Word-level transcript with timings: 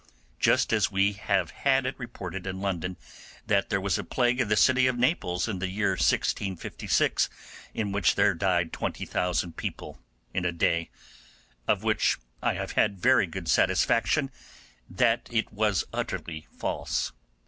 just 0.39 0.73
as 0.73 0.89
we 0.91 1.13
have 1.13 1.51
had 1.51 1.85
it 1.85 1.93
reported 1.99 2.47
in 2.47 2.59
London 2.59 2.97
that 3.45 3.69
there 3.69 3.79
was 3.79 3.99
a 3.99 4.03
plague 4.03 4.41
in 4.41 4.47
the 4.47 4.55
city 4.55 4.87
of 4.87 4.97
Naples 4.97 5.47
in 5.47 5.59
the 5.59 5.69
year 5.69 5.91
1656, 5.91 7.29
in 7.75 7.91
which 7.91 8.15
there 8.15 8.33
died 8.33 8.73
20,000 8.73 9.55
people 9.55 9.99
in 10.33 10.43
a 10.43 10.51
day, 10.51 10.89
of 11.67 11.83
which 11.83 12.17
I 12.41 12.53
have 12.53 12.71
had 12.71 12.99
very 12.99 13.27
good 13.27 13.47
satisfaction 13.47 14.31
that 14.89 15.29
it 15.31 15.53
was 15.53 15.83
utterly 15.93 16.47
false. 16.51 17.11